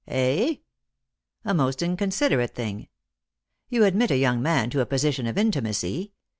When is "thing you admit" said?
2.55-4.09